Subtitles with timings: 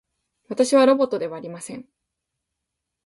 [0.47, 1.87] 私はロボットではありません